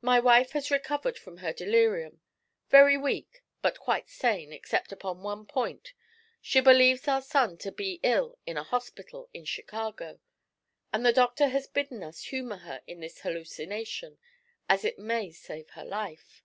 My 0.00 0.18
wife 0.18 0.52
has 0.52 0.70
recovered 0.70 1.18
from 1.18 1.36
her 1.44 1.52
delirium 1.52 2.22
very 2.70 2.96
weak, 2.96 3.42
but 3.60 3.78
quite 3.78 4.08
sane 4.08 4.50
except 4.50 4.92
upon 4.92 5.22
one 5.22 5.44
point 5.44 5.92
she 6.40 6.62
believes 6.62 7.06
our 7.06 7.20
son 7.20 7.58
to 7.58 7.70
be 7.70 8.00
ill 8.02 8.38
in 8.46 8.56
a 8.56 8.62
hospital 8.62 9.28
in 9.34 9.44
Chicago, 9.44 10.20
and 10.90 11.04
the 11.04 11.12
doctor 11.12 11.48
has 11.48 11.66
bidden 11.66 12.02
us 12.02 12.22
humour 12.22 12.56
her 12.56 12.80
in 12.86 13.00
this 13.00 13.20
hallucination, 13.20 14.16
as 14.70 14.86
it 14.86 14.98
may 14.98 15.30
save 15.32 15.68
her 15.72 15.84
life. 15.84 16.42